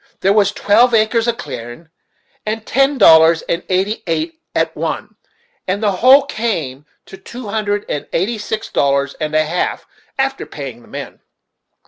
There 0.21 0.33
was 0.33 0.51
twelve 0.51 0.95
acres 0.95 1.27
of 1.27 1.37
clearin' 1.37 1.91
at 2.47 2.65
ten 2.65 2.97
dollars, 2.97 3.43
and 3.43 3.61
eighty 3.69 4.01
eight 4.07 4.41
at 4.55 4.75
one, 4.75 5.13
and 5.67 5.83
the 5.83 5.91
whole 5.91 6.23
came 6.25 6.87
to 7.05 7.17
two 7.17 7.49
hundred 7.49 7.85
and 7.87 8.07
eighty 8.11 8.39
six 8.39 8.69
dollars 8.71 9.13
and 9.21 9.35
a 9.35 9.45
half, 9.45 9.85
after 10.17 10.47
paying 10.47 10.81
the 10.81 10.87
men." 10.87 11.19